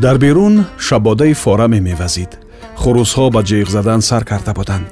[0.00, 2.38] дар берун шабодаи фора мемевазид.
[2.80, 4.88] Хурусҳо ба ҷиғ задан сар карда буданд.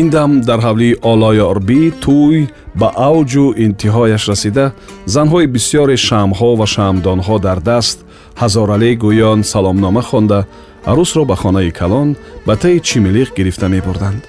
[0.00, 2.48] Ин дам дар ҳавлии олоёрбӣ тӯй
[2.80, 4.66] ба авҷу интиҳояш расида
[5.14, 7.98] занҳои бисёре шамъҳо ва шамъдонҳо дар даст
[8.40, 10.40] ҳазорале гӯён саломнома хонда
[10.90, 12.08] арӯсро ба хонаи калон
[12.46, 14.22] ба таи чимилиқ гирифта мебурданд.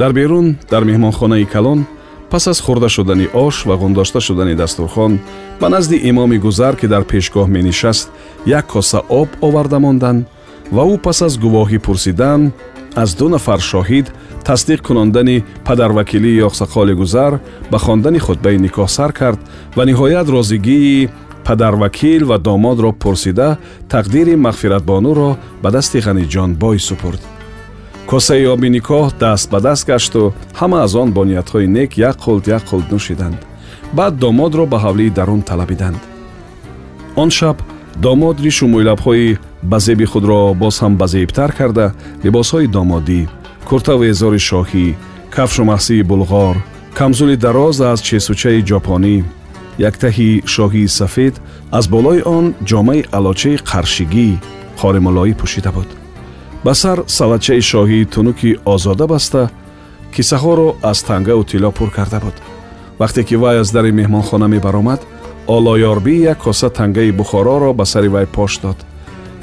[0.00, 1.80] Дар берун дар меҳмонхонаи калон
[2.30, 5.18] пас аз хӯрда шудани ош ва ғундошта шудани дастурхон
[5.60, 8.10] ба назди имоми гузар ки дар пешгоҳ менишаст
[8.46, 10.26] як коса об оварда монданд
[10.72, 12.52] ва ӯ пас аз гувоҳӣ пурсидан
[12.96, 14.06] аз ду нафар шоҳид
[14.48, 17.32] тасдиқ кунондани падарвакилии оқсақоли гузар
[17.70, 19.40] ба хондани хутбаи никоҳ сар кард
[19.76, 21.08] ва ниҳоят розигии
[21.46, 23.48] падарвакил ва домодро пурсида
[23.92, 25.30] тақдири мағфиратбонуро
[25.62, 27.20] ба дасти ғаниҷон бой супурд
[28.10, 30.22] косаи оби никоҳ даст ба даст гашту
[30.60, 33.38] ҳама аз он бо ниятҳои нек як хулд як хулд нӯшиданд.
[33.98, 36.00] Баъд домодро ба ҳавлии дарун талабиданд.
[37.22, 37.56] Он шаб
[38.04, 39.38] домод ришу мӯйлабҳои
[39.70, 41.86] ба зеби худро боз ҳам базеибтар карда
[42.24, 43.20] либосҳои домодӣ
[43.68, 44.86] куртаву эзори шоҳӣ
[45.34, 46.56] кафшу маҳсии булғор
[46.98, 49.16] камзули дароз аз чесучаи ҷопонӣ
[49.88, 51.34] яктаҳи шоҳии сафед
[51.78, 54.28] аз болои он ҷомаи алочаи қаршигӣ
[54.80, 55.88] хоримулоӣ пӯшида буд
[56.64, 59.50] ба сар салачаи шоҳии тунуки озода баста
[60.14, 62.36] кисаҳоро аз тангаву тилло пур карда буд.
[62.98, 65.00] Вақте ки вай аз дари меҳмонхона мебаромад
[65.46, 68.78] олоёрбӣ як коса тангаи бухороро ба сари вай пош дод.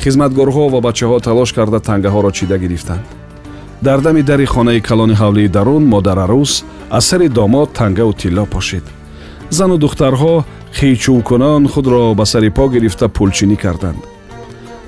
[0.04, 3.06] Хизматгорҳо ва бачаҳо талош карда тангаҳоро чида гирифтанд.
[3.82, 8.84] Дар дами дари хонаи калони ҳавлии дарун модар арӯс аз сари домод тангаву тилло пошид.
[9.50, 10.44] Зану духтарҳо
[10.78, 14.13] хичувкунон худро ба сари по гирифта пулчинӣ карданд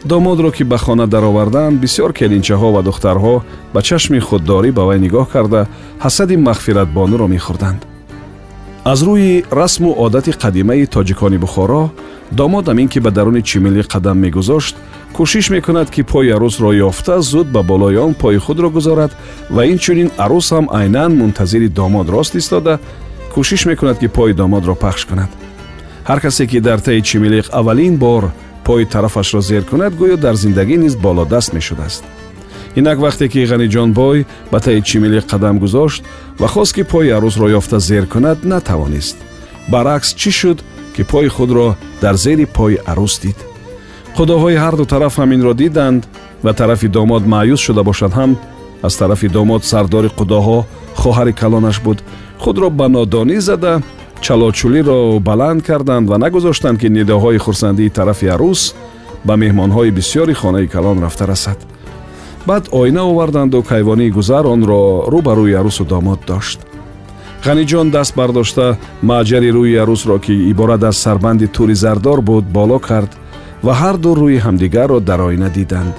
[0.05, 3.41] домодро ки ба хона дароварданд бисёр келинчаҳо ва духтарҳо
[3.73, 5.67] ба чашми худдорӣ ба вай нигоҳ карда
[5.99, 7.81] ҳасади мағфиратбонуро мехӯрданд
[8.85, 11.89] аз рӯи расму одати қадимаи тоҷикони бухоро
[12.31, 14.75] домод ҳамин ки ба даруни чимилӣ қадам мегузошт
[15.17, 19.11] кӯшиш мекунад ки пои арӯсро ёфта зуд ба болои он пои худро гузорад
[19.49, 22.79] ва инчунин арӯс ҳам айнан мунтазири домод рост истода
[23.33, 25.31] кӯшиш мекунад ки пои домодро пахш кунад
[26.09, 28.23] ҳар касе ки дар таи чимилиқ аввалин бор
[28.65, 32.03] пои тарафашро зер кунад гӯё дар зиндагӣ низ болодаст мешудааст
[32.75, 36.01] инак вақте ки ғаниҷонбой ба таи чимилӣ қадам гузошт
[36.39, 39.17] ва хост ки пои арӯзро ёфта зер кунад натавонист
[39.71, 40.59] баръакс чӣ шуд
[40.95, 41.67] ки пои худро
[42.01, 43.37] дар зери пои арӯз дид
[44.15, 46.01] худоҳои ҳарду тараф ҳаминро диданд
[46.43, 48.31] ва тарафи домод маъюс шуда бошад ҳам
[48.87, 50.59] аз тарафи домод сардори қудоҳо
[51.01, 51.99] хоҳари калонаш буд
[52.43, 53.73] худро ба нодонӣ зада
[54.21, 58.73] чалочулиро баланд карданд ва нагузоштанд ки нидоҳои хурсандии тарафи арӯз
[59.25, 61.59] ба меҳмонҳои бисёри хонаи калон рафта расад.
[62.45, 64.81] Баъд оина оварданду кайвонии гузар онро
[65.11, 66.59] рӯ ба рӯи арӯсу домод дошт.
[67.45, 68.77] Ғаниҷон даст бардошта
[69.09, 73.11] маъҷари рӯи арӯсро ки иборат аз сарбанди тури зардор буд боло кард
[73.65, 75.95] ва ҳарду рӯи ҳамдигарро дар оина диданд.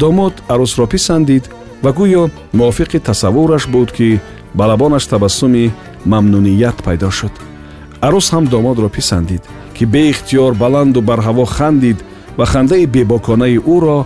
[0.00, 1.44] Домод арӯсро писандид
[1.82, 2.22] ва гӯё
[2.58, 4.20] мувофиқи тасаввураш буд ки
[4.54, 5.72] ба лабонаш табассуми
[6.04, 7.34] мамнуният пайдо шуд.
[8.06, 9.42] Арӯс ҳам домодро писандид
[9.74, 11.98] ки беихтиёр баланду барҳаво хандид
[12.38, 13.98] ва хандаи бебоконаи ӯро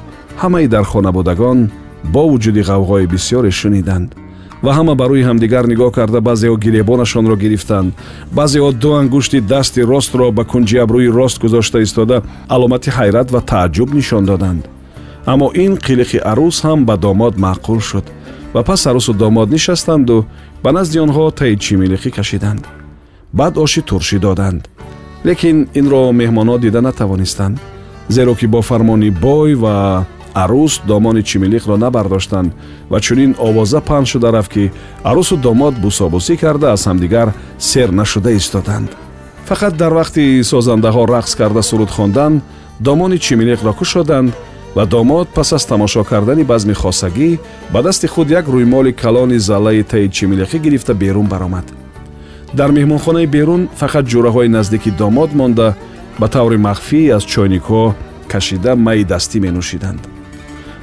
[0.42, 1.70] ҳамаи дар хона будагон
[2.14, 4.10] бо вуҷуди ғавғои бисёре шуниданд
[4.64, 7.91] ва ҳама ба рӯи ҳамдигар нигоҳ карда баъзеҳо гиребонашонро гирифтанд.
[8.38, 12.16] Баъзеҳо ду ангушти дасти ростро ба кунҷи абрӯи рост гузошта истода
[12.54, 14.62] аломати ҳайрат ва тааҷҷуб нишон доданд.
[15.32, 18.06] Аммо ин қилиқи арӯс ҳам ба домод маъқул шуд
[18.55, 20.27] ва пас арӯсу домод нишастанду
[20.63, 22.63] ба назди онҳо таи чимилиқӣ кашиданд.
[23.33, 24.63] Баъд оши туршӣ доданд.
[25.27, 27.57] Лекин инро меҳмонҳо дида натавонистанд
[28.09, 30.04] зеро ки бо фармони бой ва
[30.34, 32.53] арӯс домони чимилиқро набардоштанд
[32.91, 34.72] ва чунин овоза паҳн шуда рафт ки
[35.05, 37.28] арӯсу домод бусобусӣ карда аз ҳамдигар
[37.59, 38.91] сер нашуда истоданд.
[39.48, 42.43] Фақат дар вақти созандаҳо рақс карда суруд хондан
[42.81, 44.33] домони чимилиқро кушоданд
[44.74, 47.39] ва домод пас аз тамошо кардани базми хосагӣ
[47.72, 51.65] ба дасти худ як рӯймоли калони заллаи таи чимилиқӣ гирифта берун баромад.
[52.54, 55.74] Дар меҳмонхонаи берун фақат ҷураҳои наздики домод монда
[56.21, 57.95] ба таври махфӣ аз чойникҳо
[58.28, 60.03] кашида майи дастӣ менӯшиданд.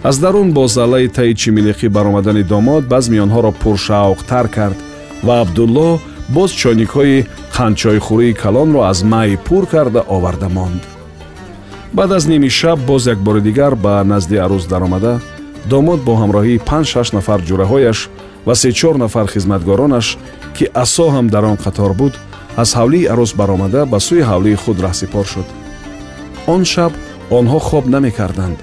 [0.03, 4.77] Аз дарун бо заллаи таи чимилиқӣ баромадани домод базми онҳоро пуршавқтар кард
[5.23, 5.99] ва абдулло
[6.35, 7.25] боз чойникҳои
[7.55, 10.98] қандчойхӯрии калонро аз май пур карда оварда монд
[11.93, 15.19] баъд аз ними шаб боз як бори дигар ба назди арӯз даромада
[15.65, 17.99] домод бо ҳамроҳии панҷ-шаш нафар ҷураҳояш
[18.47, 20.17] ва се-чор нафар хизматгоронаш
[20.55, 22.13] ки асо ҳам дар он қатор буд
[22.57, 25.47] аз ҳавлии арӯз баромада ба сӯи ҳавлии худ раҳсипор шуд.
[26.47, 26.91] Он шаб
[27.37, 28.57] онҳо хоб намекарданд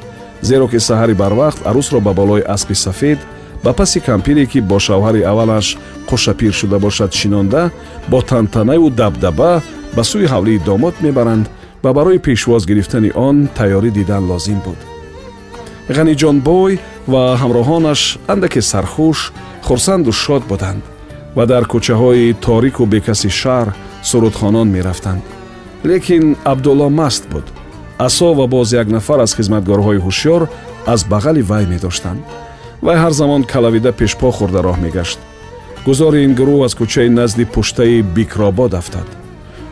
[0.48, 3.18] зеро ки саҳари барвақт арӯсро ба болои аспи сафед
[3.64, 5.66] ба паси кампире ки бо шавҳари аввалаш
[6.08, 7.62] қушапир шуда бошад шинонда
[8.10, 9.52] бо тантанаву дабдаба
[9.96, 11.46] ба сӯи ҳавлии домод мебаранд
[11.86, 14.80] ва барои пешвоз гирифтани он тайёрӣ дидан лозим буд.
[15.96, 16.72] Ғаниҷонбой
[17.12, 18.00] ва ҳамроҳонаш
[18.32, 19.18] андаке сархуш
[19.66, 20.82] хурсанду шод буданд
[21.36, 23.68] ва дар кӯчаҳои торику бекаси шаҳр
[24.08, 25.22] сурудхонон мерафтанд.
[25.84, 27.46] Лекин абдулло маст буд.
[28.06, 30.42] Асо ва боз як нафар аз хизматгорҳои ҳушьёр
[30.92, 32.20] аз бағали вай медоштанд
[32.82, 35.18] вай ҳар замон калавида пешпо хӯрда роҳ мегашт.
[35.86, 39.08] Гузори ин гурӯҳ аз кӯчаи назди пуштаи бикробод афтад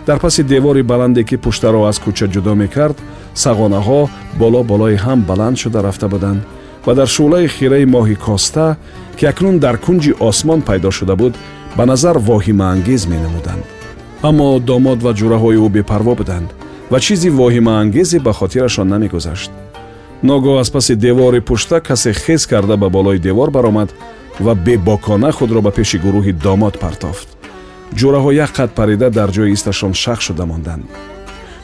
[0.06, 2.96] дар паси девори баланде ки пуштаро аз кӯча ҷудо мекард
[3.42, 4.08] сағонаҳо
[4.38, 6.40] боло болои ҳам баланд шуда рафта буданд
[6.86, 8.76] ва дар шӯълаи хираи моҳи коста
[9.18, 11.34] ки акнун дар кунҷи осмон пайдо шуда буд
[11.76, 13.64] ба назар воҳимаангез менамуданд.
[14.28, 16.48] Аммо домод ва ҷураҳои ӯ бепарво буданд
[16.92, 19.50] ва чизи воҳимаангезе ба хотирашон намегузашт.
[20.28, 23.90] Ногоҳ аз паси девори пушта касе хез карда ба болои девор баромад
[24.40, 27.28] ва бебокона худро ба пеши гурӯҳи домод партофт
[27.98, 30.84] ҷураҳо як қад парида дар ҷои исташон шах шуда монданд.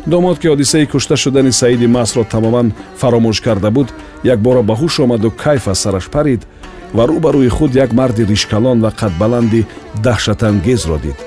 [0.06, 3.88] Домод ки ҳодисаи кушта шудани саиди масро тамоман фаромӯш карда буд
[4.24, 6.42] якбора ба ҳуш омаду кайф аз сараш парид
[6.94, 9.66] ва рӯ ба рӯи худ як марди ришкалон ва қадбаланди
[10.04, 11.18] даҳшатангезро дид.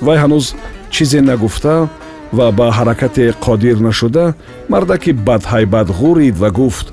[0.00, 0.46] Вай ҳанӯз
[0.90, 1.88] чизе нагуфта
[2.32, 4.34] ва ба ҳаракате қодир нашуда
[4.68, 6.86] мардаки бадҳайбат ғурид ва гуфт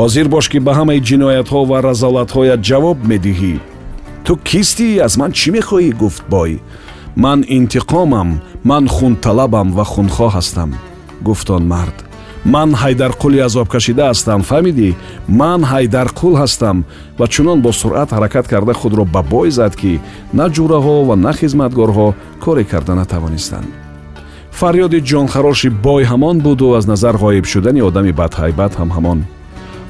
[0.00, 3.54] ҳозир бош ки ба ҳамаи ҷиноятҳо ва разолатҳоят ҷавоб медиҳӣ.
[4.24, 5.90] Ту кистӣ аз ман чӣ мехоҳӣ?
[6.02, 6.52] гуфт бой
[7.16, 10.70] ман интиқомам ман хунталабам ва хунхоҳ ҳастам
[11.26, 11.96] гуфт он мард.
[12.44, 14.90] Ман ҳайдарқули азобкашида ҳастам фаҳмидӣ?
[15.40, 16.76] Ман ҳайдарқул ҳастам
[17.18, 20.00] ва чунон бо суръат ҳаракат карда худро ба бой зад ки
[20.38, 22.08] на ҷураҳо ва на хизматгорҳо
[22.44, 23.70] коре карда натавонистанд
[24.60, 29.18] фарёди ҷонхароши бой ҳамон буду аз назар ғоиб шудани одами бадҳайбат ҳам ҳамон.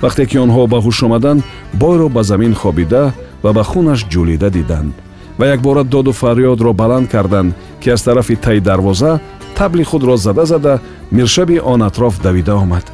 [0.02, 1.40] Вақте ки онҳо ба ҳуш омаданд
[1.82, 3.04] бойро ба замин хобида
[3.44, 4.92] ва ба хунаш ҷӯлида диданд
[5.38, 9.20] ва якбора доду фарёдро баланд карданд ки аз тарафи таи дарвоза
[9.56, 12.92] табли худро зада зада миршаби он атроф давида омад.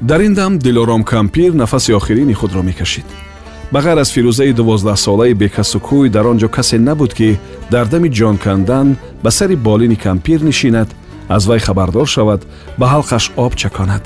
[0.00, 3.04] Дар ин дам дилором кампир нафаси охирини худро мекашид.
[3.72, 7.38] Ба ғайр аз фирӯзаи дувоздаҳсолаи бекасукӯй дар он ҷо касе набуд ки
[7.70, 10.88] дар дами ҷон кандан ба сари болини кампир нишинад
[11.28, 12.40] аз вай хабардор шавад
[12.78, 14.02] ба ҳалқаш об чаконад.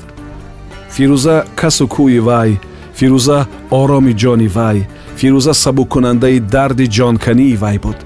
[0.93, 2.59] Фирӯза касу кӯи вай
[2.97, 4.87] фирӯза ороми ҷони вай
[5.19, 7.97] фирӯза сабуккунандаи дарди ҷонкании вай буд.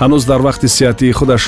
[0.00, 1.42] Ҳанӯз дар вақти сиҳатии худаш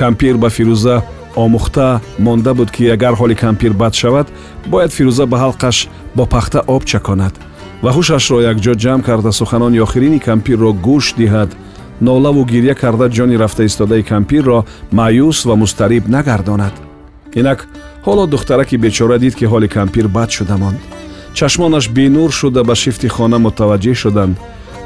[0.00, 0.96] кампир ба фирӯза
[1.44, 4.26] омӯхта монда буд ки агар ҳоли кампир бад шавад
[4.72, 5.76] бояд фирӯза ба ҳалқаш
[6.16, 7.34] бо пахта об чаконад
[7.82, 11.50] ва ҳушашро якҷо ҷамъ карда суханони охирини кампирро гӯш диҳад.
[12.08, 14.58] Нолаву гирья карда ҷони рафта истодаи кампирро
[14.98, 16.74] маъюс ва мустариб нагардонад.
[17.40, 17.68] Инак
[18.06, 20.80] ҳоло духтараки бечора дид ки ҳоли кампир бад шуда монд
[21.34, 24.36] чашмонаш бенур шуда ба шифти хона мутаваҷҷеҳ шуданд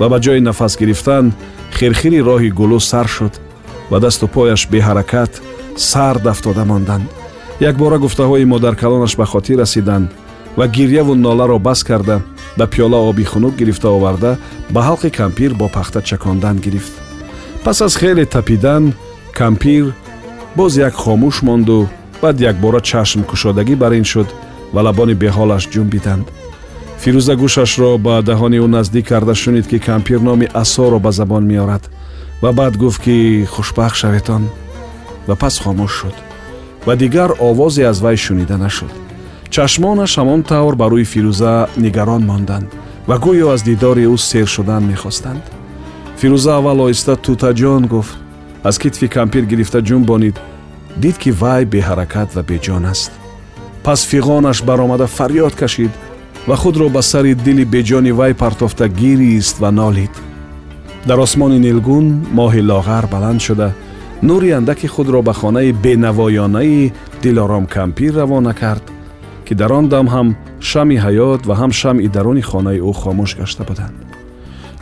[0.00, 1.32] ва ба ҷои нафас гирифтан
[1.76, 3.35] хирхири роҳи гулӯ сар шуд.
[3.91, 5.32] Ва дасту пояш беҳаракат
[5.76, 7.06] сард афтода монданд.
[7.70, 10.08] Якбора гуфтаҳои модаркалонаш ба хотир расиданд
[10.58, 12.17] ва гирьяву ноларо бас карда
[12.58, 14.39] ба пиёла оби хунук гирифта оварда
[14.70, 16.93] ба ҳалқи кампир бо пахта чакондан гирифт.
[17.65, 18.93] Пас аз хеле тапидан
[19.32, 19.84] кампир
[20.56, 21.89] боз як хомӯш монду
[22.22, 24.29] баъд якбора чашм кушодагӣ бар ин шуд
[24.74, 26.26] ва лабони беҳолаш ҷунбиданд
[27.02, 31.84] фирӯза гӯшашро ба даҳони ӯ наздик карда шунид ки кампир номи асоро ба забон меорад
[32.43, 33.16] ва баъд гуфт ки
[33.54, 34.43] хушбахт шаветон
[35.28, 36.16] ва пас хомӯш шуд
[36.86, 38.93] ва дигар овозе аз вай шунида нашуд.
[39.54, 41.52] Чашмонаш ҳамон тавр ба рӯи фирӯза
[41.84, 42.69] нигарон монданд
[43.08, 45.43] ва гӯё аз дидори ӯ сер шудан мехостанд.
[46.20, 48.14] Фирӯза аввал оҳиста тутаҷон гуфт
[48.69, 50.36] аз китфи кампир гирифта ҷунбонид
[51.02, 53.12] дид ки вай беҳаракат ва беҷон аст
[53.84, 55.91] пас фиғонаш баромада фарёд кашид
[56.46, 60.10] ва худро ба сари дили беҷони вай партофта гирист ва нолид.
[61.06, 63.72] Дар осмони нилгун моҳи лоғар баланд шуда.
[64.22, 68.82] Нури андаки худро ба хонаи бенавоёнаи дилором кампир равона кард
[69.46, 73.64] ки дар он дам ҳам шамъи ҳаёт ва ҳам шамъи даруни хонаи ӯ хомӯш гашта
[73.64, 73.96] буданд.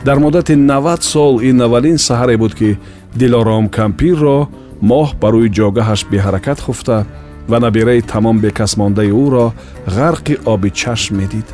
[0.05, 2.77] Дар муддати навад сол ин аввалин саҳаре буд ки
[3.15, 4.47] дилором кампирро
[4.81, 7.05] моҳ ба рӯи ҷогаҳаш беҳаракат хуфта
[7.47, 9.45] ва набираи тамом бекасмондаи ӯро
[9.97, 11.47] ғарқи оби чашм медид.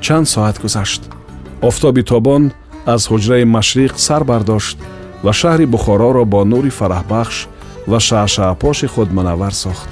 [0.00, 1.02] Чанд соат гузашт.
[1.62, 2.52] Офтоби тобон
[2.86, 4.78] аз ҳуҷраи машриқ сар бардошт
[5.24, 7.36] ва шаҳри бухороро бо нури фараҳбахш
[7.90, 9.90] ва шаҳшаҳпоши худ мунаввар сохт.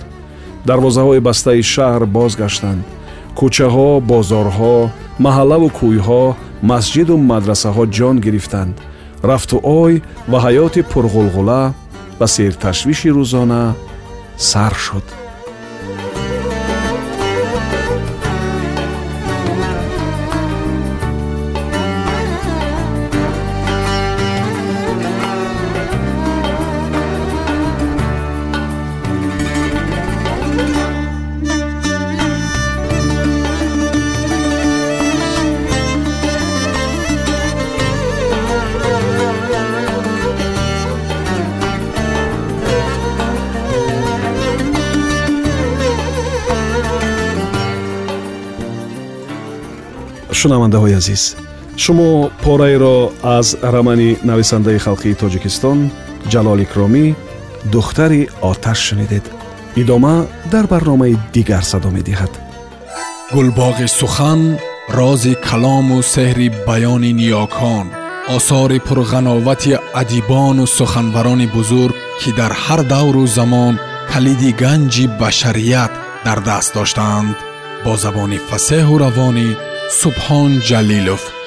[0.69, 2.83] Дарвозаҳои бастаи шаҳр боз гаштанд
[3.39, 4.77] кӯчаҳо бозорҳо
[5.25, 6.25] маҳаллаву кӯйҳо
[6.71, 8.75] масҷиду мадрасаҳо ҷон гирифтанд.
[9.31, 9.95] Рафту ой
[10.31, 11.63] ва ҳаёти пурғулғула
[12.19, 13.63] ба серташвиши рӯзона
[14.39, 15.05] сар шуд
[50.41, 51.23] шунавандаҳои азиз.
[51.83, 52.11] Шумо
[52.45, 52.97] пораеро
[53.39, 55.79] аз рамани нависандаи халқии тоҷикистон
[56.33, 57.07] ҷалол икромӣ
[57.75, 59.25] духтари оташ шунидед.
[59.83, 60.17] Идома
[60.53, 62.33] дар барномаи дигар садо медиҳад.
[63.35, 64.41] Гулбоғи сухан
[64.99, 67.87] рози калому сеҳри баёни ниёкон
[68.37, 73.75] осори пурғановати адибону суханварони бузург ки дар ҳар давру замон
[74.13, 75.93] калиди ганҷи башарият
[76.27, 77.37] дар даст доштаанд.
[77.85, 79.49] Бо забони фасеҳу равонӣ
[79.91, 81.38] سبحان جلیلوف